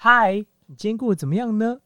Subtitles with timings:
[0.00, 1.80] 嗨，你今天过得怎么样呢？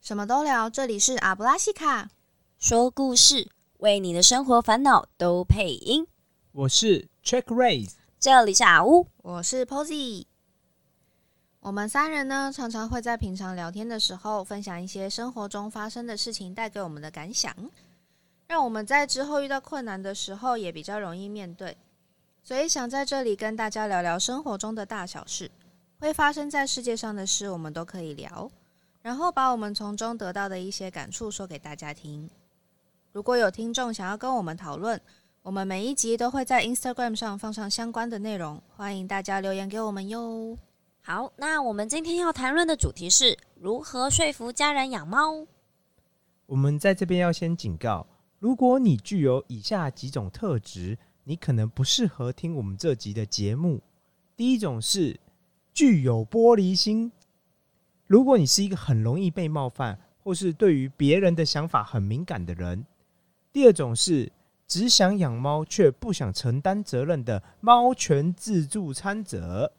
[0.00, 2.10] 什么都聊，这里是阿布拉西卡。
[2.58, 6.04] 说故事，为你的生活烦恼都配音。
[6.50, 10.26] 我是 Check Raise，这里是阿乌，我是 Posy。
[11.60, 17.54] 我们三人呢，常常会在平常聊天的时候，分享一些生活中发生的事情带给我们的感想，
[18.48, 21.76] 让我们在之后遇到困难的时候也比较容易面对。
[22.42, 25.48] 所以想在这里跟大家聊聊生活中的大小事，
[26.02, 28.50] 会发生在世界上的事，我们都可以聊，
[29.02, 32.28] 然后把我们从中得到的一些感触说给大家听。
[33.12, 35.00] 如果有听众想要跟我们讨论，
[35.42, 40.58] 我们每一集都会在 Instagram 上放上相关的内容，欢迎大家留言给我们哟。
[41.02, 45.46] 好，那我们今天要谈论的主题是如何说服家人养猫。
[46.46, 48.04] 我们在这边要先警告，
[48.40, 53.80] 如果你具有以下几种特质，你可能不适合听我们这集的节目。
[54.36, 55.20] 第一种是
[55.72, 57.10] 具有玻璃心，
[58.06, 62.84] 如果你是一个很容易被冒犯，或是对于别人的想法很敏感的人。
[63.52, 64.30] 第二种是
[64.66, 69.72] 只想养猫却不想承担责任的猫权自助餐者。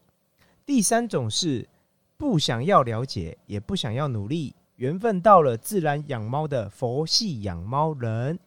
[0.66, 1.68] 第三种是
[2.18, 8.40] 不想要了解，也不想要努力，缘分到了自然养猫的佛系养猫人。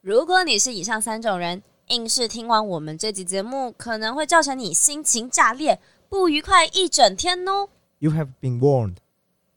[0.00, 7.68] 如果你是以上三种人，硬是听完我们这集节目，可能会造成你心情炸裂、不愉快一整天哦。
[7.98, 8.96] You have been warned。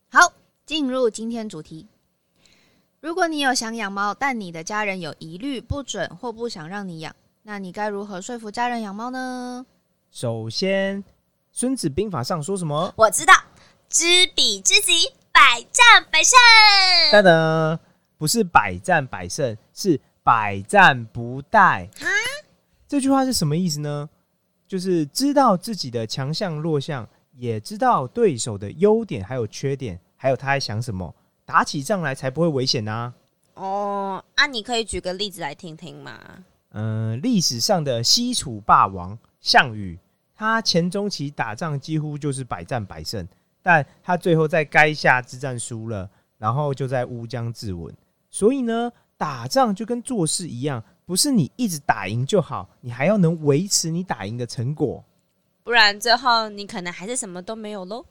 [0.09, 0.33] 好，
[0.65, 1.87] 进入今天主题。
[2.99, 9.65] 如果你有想养猫，但你的家人有疑虑、不准或不想让你养，那你该如何说服家人养猫呢？
[10.11, 11.03] 首先，
[11.51, 12.93] 《孙子兵法》上说什么？
[12.97, 13.33] 我知道，
[13.87, 16.37] 知彼知己，百战百胜。
[17.11, 17.79] 当然
[18.17, 21.87] 不是百战百胜，是百战不殆。
[22.87, 24.09] 这句话是什么意思呢？
[24.69, 33.11] 就是知道自己的强项弱项，也知道对手的优点还有缺点，还有他在想什么，打起仗来才不会危险呐、
[33.55, 36.19] 哦，啊，你可以举个例子来听听吗？
[36.73, 39.97] 嗯、历史上的西楚霸王项羽，
[40.35, 43.27] 他前中期打仗几乎就是百战百胜，
[43.63, 46.07] 但他最后在垓下之战输了，
[46.37, 47.91] 然后就在乌江自刎。
[48.29, 55.03] 所以呢，打仗就跟做事一样，不是你一直打赢就好，你还要能维持你打赢的成果。
[55.63, 58.05] 不然最后你可能还是什么都没有喽。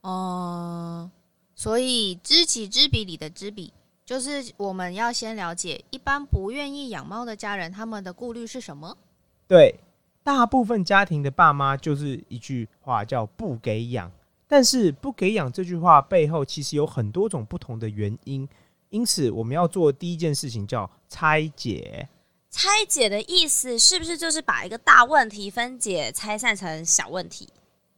[0.00, 1.08] 哦、
[1.54, 3.72] 所以知己知彼里的知彼，
[4.04, 8.98] 就是我们要先了解一般不愿意养猫的家人，他们的顾虑是什么。
[9.46, 9.78] 对，
[10.24, 14.10] 大部分家庭的爸妈就是一句话叫“不给养”，
[14.48, 18.48] 但是“不给养”这句话背后其实有很多种不同的原因，
[18.88, 22.08] 因此我们要做第一件事情叫拆解。
[22.52, 27.48] 拆解的意思是不是就是把一个大问题分解拆散成小问题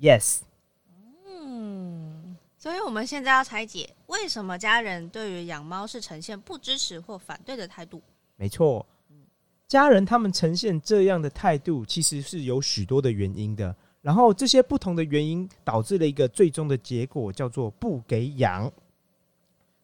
[0.00, 0.38] ？Yes，
[1.26, 8.00] 嗯，所以我们现在要拆解为什么家人对于养猫是呈现不支持或反对的态度。
[8.36, 8.86] 没错，
[9.66, 13.74] 家人他们呈现这样的态度，其实是有许多的原因的。
[14.00, 18.72] 然后这些不同的原因导致了一个最终的结果，叫做不给养。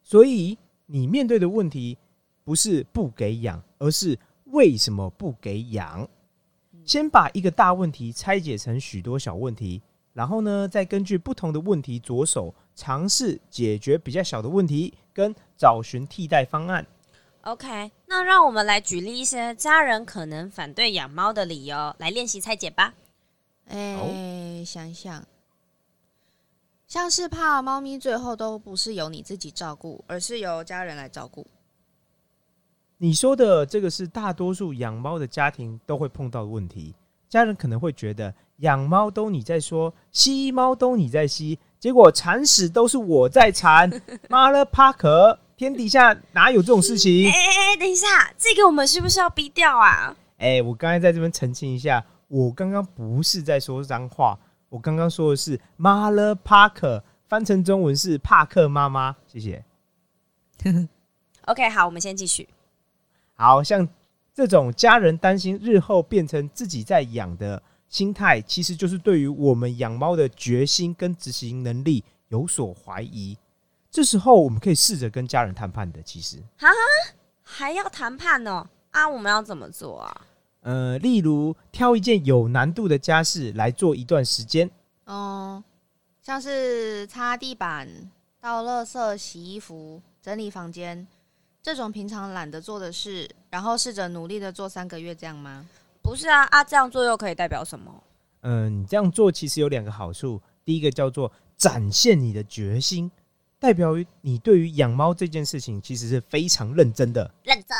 [0.02, 0.56] 所以
[0.86, 1.98] 你面对的问题
[2.44, 4.16] 不是不给养，而是
[4.50, 6.08] 为什么不给养？
[6.84, 16.86] 先把一个大问题拆解成许多小问题，然后呢，再根据不同的问题着手尝试解决比较小的问题，跟找寻替代方案。
[17.42, 22.94] OK，那让我们来举例一些家人可能反对养猫的理由，来练习拆解吧。
[23.68, 25.24] 哎、想想，
[26.86, 31.46] 像是怕猫咪最后都不是由你自己照顾，而是由家人来照顾。
[33.02, 36.94] 你说的这个是大多数养猫的家庭都会碰到的问题。
[37.30, 43.90] 家人可能会觉得养猫都你在说，吸猫都你在吸，结果铲屎都是我在铲。
[44.28, 47.30] 妈了，帕克，天底下哪有这种事情哎？
[47.30, 50.14] 哎哎，等一下，这个我们是不是要逼掉啊？
[50.36, 54.38] 哎、我刚才在这边澄清一下，我刚刚不是在说脏话，
[54.68, 59.16] 我刚刚说的是妈了，帕克，翻成中文是帕克妈妈。
[59.26, 59.64] 谢谢。
[61.46, 62.46] OK，好，我们先继续。
[63.48, 63.88] 好像
[64.34, 73.36] 这种家人担心日后变成自己在养的心态，其实就是对于我们养猫的决心跟执行能力有所怀疑。
[73.90, 76.02] 这时候我们可以试着跟家人谈判的。
[76.02, 76.36] 其实，
[77.42, 78.66] 还要谈判哦？
[78.90, 80.26] 啊，我们要怎么做啊？
[80.60, 84.70] 呃，例如挑一件有难度的家事来做一段时间，
[85.06, 85.64] 嗯，
[86.20, 87.88] 像是擦地板、
[88.40, 91.06] 倒垃圾、洗衣服、整理房间
[91.62, 95.66] 这种平常懒得做的事，然后试着努力的做三个月，这样吗？
[96.02, 98.02] 不是啊，啊，这样做又可以代表什么？
[98.40, 100.40] 嗯，你这样做其实有两个好处。
[100.64, 103.10] 第一个叫做展现你的决心，
[103.58, 107.30] 代表于你对于养猫这件事情其实是非常认真的。
[107.42, 107.76] 认真。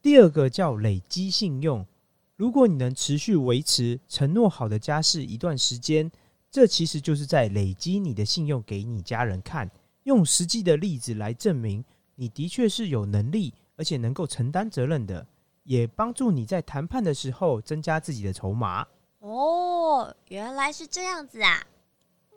[0.00, 1.86] 第二个叫累积信用，
[2.34, 6.10] 如果你能持续维持承诺好的家事一段时间，
[6.50, 9.70] 这其实就是在累积你的信用给你家人看，
[10.02, 11.84] 用实际的例子来证明
[12.22, 15.26] 你的确是有能力，而且能够承担责任的，
[15.64, 18.86] 也帮助你在谈判的时候增加自己的筹码。
[19.18, 21.60] 哦，原来是这样子啊！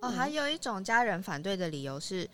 [0.01, 2.27] 哦，还有一种家人反对的理由是，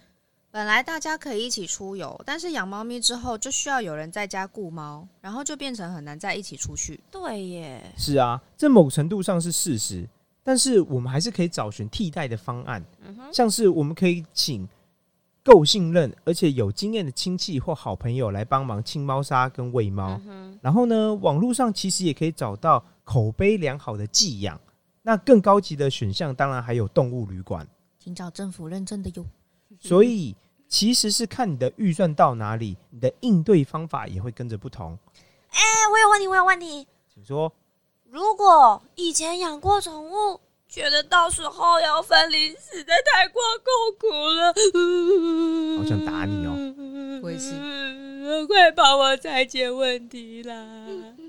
[0.50, 6.98] 本来大家可以一起出游，但是养猫咪之后就需要有人在家顾猫，然后就变成很难再一起出去。
[7.12, 10.08] 对耶，是啊，这某程度上是事实，
[10.42, 14.66] 但是我们还是可以找寻替代的方案，嗯，像是我们可以请
[15.44, 20.20] 够信任而且有经验的亲戚或好朋友来帮忙清猫砂跟喂猫。
[20.28, 24.60] 嗯，然后呢，网络上其实也可以找到口碑良好的寄养。
[25.02, 27.68] 那更高级的选项，当然还有动物旅馆。
[27.98, 29.26] 请找政府认证的哟。
[29.80, 30.36] 所以
[30.68, 34.98] 其实是看你的预算到哪里，你的应对方法也会跟着不同。
[35.50, 35.60] 哎、
[35.92, 36.88] 我有问题，我有问题。
[37.12, 37.52] 请说，
[38.10, 40.40] 如果以前养过宠物，
[40.72, 44.54] 觉得到时候要分离实在太过痛苦了，
[45.78, 47.20] 好想打你哦！
[47.22, 47.52] 我也是，
[48.48, 50.56] 快帮我拆解问题啦！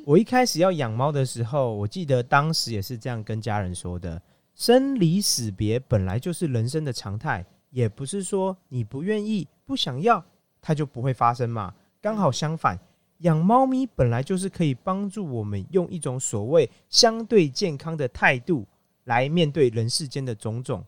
[0.07, 4.23] 我一开始要养猫的时候，我记得当时也是这样跟家人说的：
[4.55, 10.25] 生离死别本来就是人生的常态，也不是说你不愿意、不想要，
[10.61, 11.75] 它就不会发生嘛。
[12.01, 12.79] 刚好相反，
[13.19, 18.65] 养猫咪本来就是可以帮助我们用一种所谓相对健康的态度
[19.05, 20.85] 来面对人世间的种种。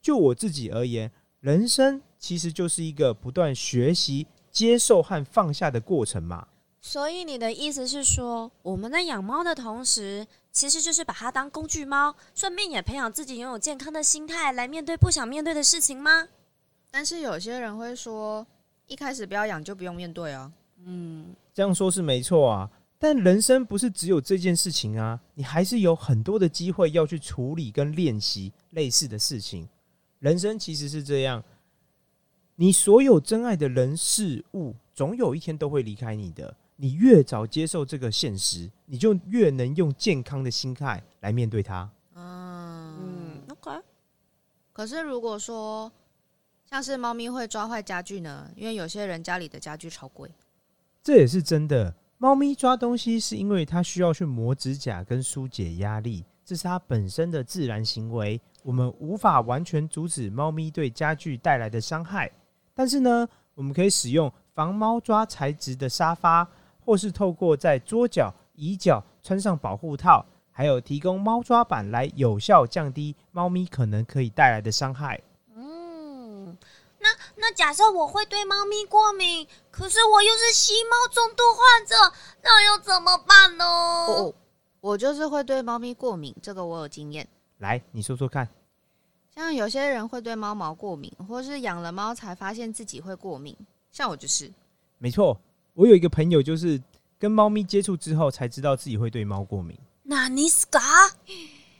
[0.00, 1.10] 就我自己而言，
[1.40, 6.48] 人生其实就是一个不断学习、接受和放下的过程嘛。
[6.80, 16.28] 所以你的意思是说，我们在养猫的同时，其实就是把它当工具猫，顺便也培养自己拥有健康的心态来面对不想面对的事情吗？
[16.90, 18.46] 但是有些人会说，
[18.86, 20.50] 一开始不要养就不用面对啊。
[20.84, 29.68] 嗯，这样说是没错啊，但人生不是只有这件事情啊，你还是有很多的机会要去处理跟练习类似的事情。
[30.18, 31.44] 人生其实是这样，
[32.56, 36.56] 你所有真爱的人事物，总有一天都会离开你的。
[36.74, 41.88] 你越早接受这个现实，你就越能用健康的心态来面对它。
[42.14, 43.80] 嗯嗯，OK，
[44.72, 45.90] 可是如果说
[46.68, 48.50] 像是猫咪会抓坏家具呢？
[48.56, 50.28] 因为有些人家里的家具超贵。
[51.02, 51.94] 这也是真的。
[52.20, 58.40] 猫咪抓东西是因为它需要去磨指甲跟疏解压力，这是它本身的自然行为。
[58.64, 62.28] 我们无法完全阻止猫咪对家具带来的伤害，
[62.74, 66.46] 但是呢，我们可以使用防猫抓材质的沙发，
[66.84, 75.20] 或是透过在桌角、椅角穿上保护套，还有提供猫抓板来有效降低猫咪可能可以带来的伤害。
[77.08, 81.94] 嗯，那那假设我会对猫咪过敏，可是我又是吸猫重度患者，
[82.42, 83.64] 那又怎么办呢？
[83.64, 84.34] 哦，
[84.80, 87.26] 我就是会对猫咪过敏，这个我有经验。
[87.58, 88.48] 来，你说说看。
[89.34, 93.56] 像有些人会对猫毛过敏，或是养了猫才发现自己会过敏，
[93.92, 94.52] 像我就是。
[94.98, 95.38] 没错，
[95.74, 96.80] 我有一个朋友，就是
[97.18, 99.78] 跟猫咪接触之后才知道自己会对猫过敏。
[100.02, 100.80] 那你是嘎？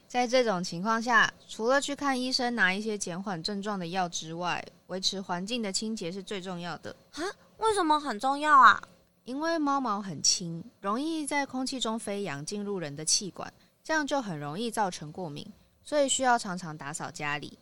[0.09, 6.97] 在这种情况下，除了去看医生拿一些减缓症状的药之外，维持环境的清洁是最重要的。
[7.13, 7.23] 啊
[7.59, 8.81] 为什么很重要啊？
[9.25, 13.53] 因为猫毛很轻，容易在空气中飞扬进入人的气管，
[13.85, 15.47] 这样就很容易造成过敏，
[15.85, 17.59] 所以需要常常打扫家里。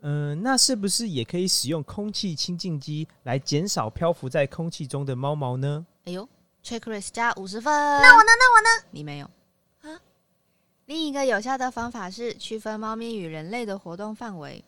[0.00, 5.84] 嗯、那是不是也可以使用空气清净机来减少漂浮在空气中的猫毛呢？
[6.04, 6.26] 哎呦
[6.64, 7.72] ，checklist 加五十分。
[7.72, 8.30] 那我呢？
[8.38, 8.86] 那我呢？
[8.92, 9.30] 你没有啊？
[10.92, 14.62] 另一个有效的方法是区分猫咪与人类的活动范围，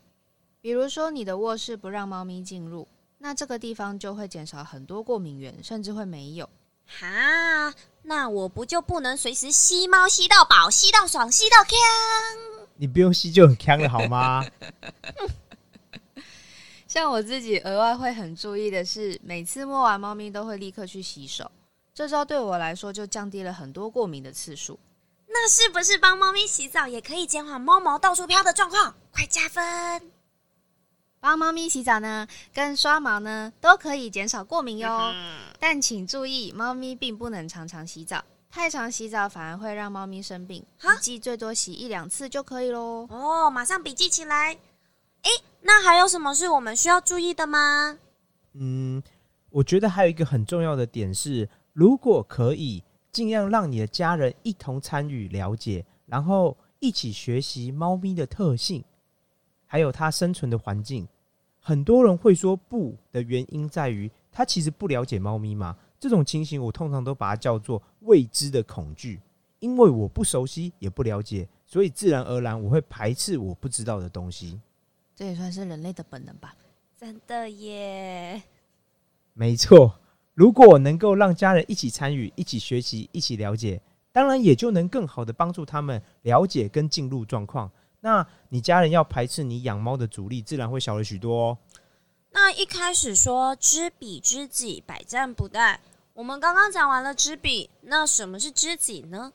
[0.63, 2.89] 比如说你的卧室不让猫咪进入，
[3.19, 6.49] 那这个地方就会减少很多过敏源，甚至会没有。
[6.87, 11.79] 哈，那我不就不能随时吸猫吸到饱、吸到爽、吸到香？
[12.77, 14.47] 你不用吸就很强了好吗？
[16.89, 21.51] 像我自己额外会很注意的是，每次摸完猫咪都会立刻去洗手，
[21.93, 24.81] 这招对我来说就降低了很多过敏的次数。
[25.37, 28.95] 那是不是帮猫咪洗澡也可以减缓猫毛到处飘的状况？
[29.11, 30.13] 快加分！
[31.19, 35.13] 帮猫咪洗澡呢，跟刷毛呢都可以减少过敏哟。
[35.59, 40.65] 但请注意，猫咪并不能常常洗澡，太常洗澡反而会让猫咪生病。
[40.79, 43.09] 哈一季最多洗一两次就可以喽。
[43.11, 44.53] 哦，马上笔记起来。
[45.23, 45.31] 诶，
[45.63, 47.99] 那还有什么是我们需要注意的吗？
[48.53, 49.03] 嗯，
[49.51, 58.85] 我觉得还有一个很重要的点是，如果可以，尽量让你的家人一同参与了解，然后一起学习猫咪的特性。
[59.67, 61.07] 还有它生存的环境。
[61.61, 65.77] 很多人会说不的原因在于，他其实不了解猫咪嘛。
[65.99, 69.21] 这种情形，我通常都把它叫做未知的恐惧，
[69.61, 74.61] 因为我不熟悉也不了解，所以自然而然我会排斥我不知道的东西。
[75.15, 76.55] 这也算是人类的本能吧。
[76.99, 78.43] 真的耶！
[79.33, 79.99] 没错，
[80.35, 87.71] 如果能够让家人一起参与、一起学习、一起了解，当然也就能更好的帮助他们了解跟进入状况。
[88.01, 91.59] 那你家人要排斥你养猫的阻力，自然会小了许多哦。
[92.33, 95.79] 那一开始说知彼知己，百战不殆。
[96.15, 99.33] 我们刚刚讲完了知彼，那什么是知己呢？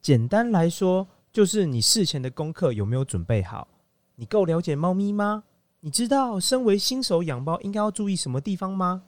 [0.00, 3.68] 简单来说，就是你事前的功课有没有准备好？
[4.14, 5.44] 你够了解猫咪吗？
[5.80, 9.02] 你知道身为新手养猫应该要注意什么地方吗？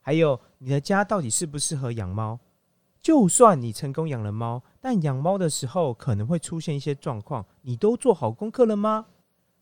[0.00, 2.38] 还有你的家到底适不适合养猫？
[3.02, 9.04] 就算你成功养了猫，但养猫的时候可能会出现一些状况，你都做好功课了吗？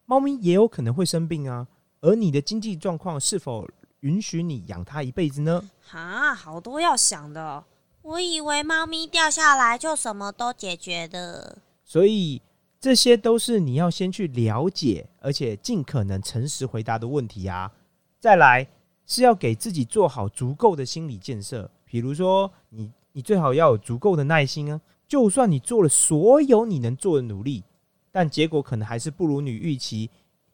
[0.05, 1.67] 猫咪也有可能会生病啊，
[2.03, 3.69] 而你的经济状况是否
[4.01, 5.69] 允许你养它一辈子呢？
[5.81, 7.65] 哈，好多要想的。
[8.03, 11.59] 我以为猫咪掉下来就什么都解决的。
[11.85, 12.41] 所以
[12.79, 17.73] 这些都是你要先去了解，而且尽可能诚实回答的问题啊。
[18.21, 18.69] 再来
[19.13, 22.91] 是要给自己做好足够的心理建设，比如说你。
[23.15, 24.81] 你最好要有足够的耐心啊！
[25.07, 27.63] 就算你做了所有你能做的努力，
[28.11, 30.09] 但结果可能还是不如你预期，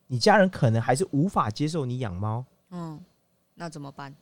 [0.09, 2.45] 你家人可能还是无法接受你养猫。
[2.71, 2.99] 嗯，
[3.55, 4.12] 那怎么办？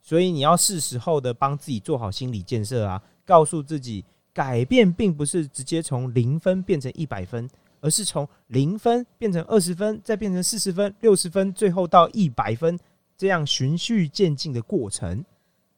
[0.00, 3.02] 所以你要是时候的帮自己做好心理建设啊！
[3.24, 7.50] 告诉自己，改变并不是直接从零分变成一百分，
[7.80, 12.78] 而是从零分变成二十分，再变成四十分、六十分，最后到一百分，
[13.16, 15.24] 这样循序渐进的过程。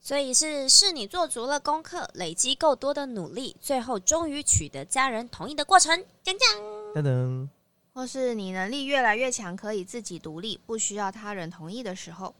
[0.00, 6.04] 所以是是你做足了功课，累积够多的努力，最后终于取得家人同意的过程。
[6.22, 6.48] 讲讲，
[6.94, 7.48] 噔噔，
[7.92, 12.34] 或是你能力越来越强，可以自己独立，不需要他人同意的时候。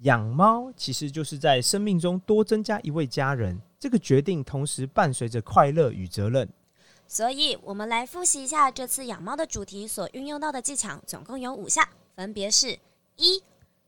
[0.00, 6.46] 养猫其实就是在生命中多增加一位家人，这个决定同时伴随着快乐与责任。
[7.08, 11.86] 所以，我们来复习一下这次养猫的主题所运用到的技巧，总共有五项，
[12.16, 12.78] 分别是：
[13.16, 13.42] 一、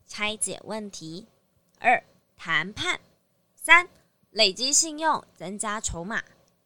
[0.07, 1.25] 拆解问题；
[1.79, 2.03] 二、
[2.37, 2.99] 谈判，
[3.55, 3.87] 三
[4.31, 6.19] 累积信用，增加筹码；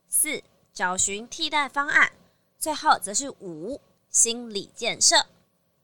[0.07, 0.43] 四
[0.73, 2.09] 找寻替代方案；
[2.57, 3.79] 最后则是五
[4.09, 5.25] 心理建设。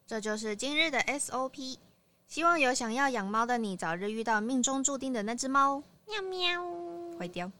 [0.07, 1.77] 这就是今日的 SOP。
[2.27, 5.81] 希望有想要养猫的你，早日遇到命中注定的那只猫。
[6.07, 7.51] 喵喵，坏掉。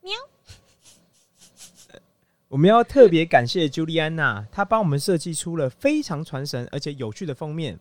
[0.00, 0.16] 喵。
[2.48, 7.78] 我们要特别感谢朱莉安娜，她帮我们设计出了非常传神而且有趣的封面。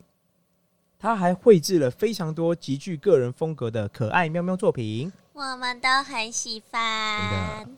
[1.00, 7.70] 他还绘制了非常多极具个人风格的可爱喵喵作品，我们都很喜欢。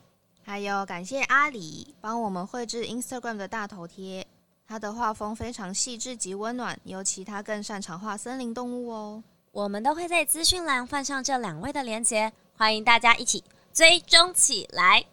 [0.42, 4.26] 还有感谢阿里帮我们绘制 Instagram 的大头贴，
[4.66, 9.22] 他的画风非常细致及温暖，尤其他更擅长画森林动物哦。
[9.52, 15.04] 我们都会在资讯栏放上这两位的连接，欢迎大家一起追踪起来。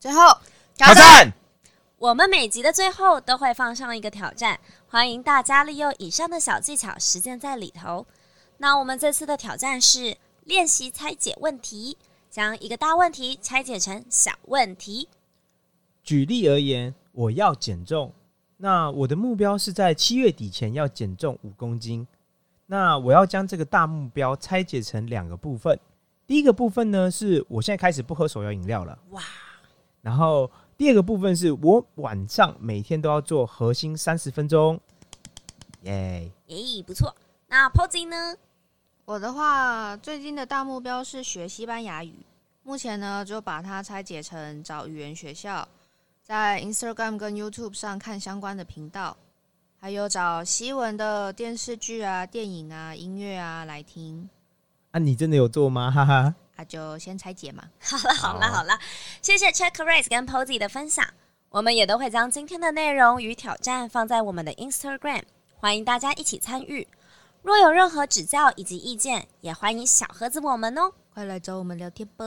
[0.00, 0.20] 最后
[0.74, 1.32] 挑战。
[1.98, 4.60] 我们每集的最后都会放上一个挑战，
[4.96, 8.06] 欢迎大家利用以上的小技巧实践在里头。
[8.56, 11.98] 那我们这次的挑战是练习拆解问题，
[12.30, 15.10] 将一个大问题拆解成小问题。
[16.02, 18.10] 举例而言，我要减重，
[18.56, 22.08] 那我的目标是在七月底前要减重五公斤。
[22.64, 25.78] 那我要将这个大目标拆解成两个部分。
[26.26, 28.98] 第一个部分呢，是我现在开始不喝手摇饮料了。
[29.10, 29.22] 哇，
[30.00, 30.50] 然后。
[30.78, 34.78] 第二个部分是我晚上每天都要做核心三十分钟，
[35.86, 37.14] 耶，耶，不错。
[37.46, 38.36] 那 Posy 呢？
[39.04, 42.14] 我的话，最近的大目标是学西班牙语。
[42.64, 45.66] 目前呢，就把它拆解成找语言学校，
[46.24, 49.16] 在 Instagram 跟 YouTube 上看相关的频道，
[49.78, 54.28] 还有找西文的电视剧啊、电影啊、音乐啊来听。
[54.90, 55.88] 啊，你真的有做吗？
[55.88, 56.34] 哈哈。
[56.56, 57.62] 那就先拆解嘛。
[57.78, 58.76] 好了，好了，好了，
[59.22, 61.06] 谢谢 Check Race 跟 Posy 的分享。
[61.50, 65.22] 我们也都会将今天的内容与挑战放在我们的 Instagram，
[65.58, 66.86] 欢迎大家一起参与。
[67.42, 72.24] 若有任何指教以及意见，也欢迎小盒子我们哦，快来找我们聊天吧。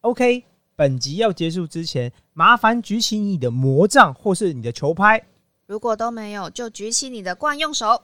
[0.00, 5.24] OK，本集要结束之前，麻烦举起你的魔杖或是你的球拍。
[5.66, 8.02] 如果都没有，就举起你的惯用手，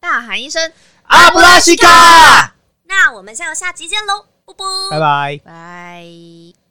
[0.00, 0.72] 大喊一声
[1.04, 2.54] 阿布拉西卡。
[2.84, 4.26] 那我们下下集见喽。
[4.90, 6.65] 拜拜，拜。